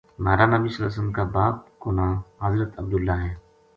[0.23, 2.11] مہارانبی ﷺ کا باپ کو ناں
[2.45, 3.33] حضرت عبداللہ ہے۔